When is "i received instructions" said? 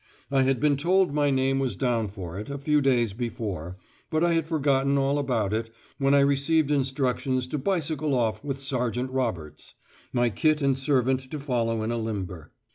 6.15-7.45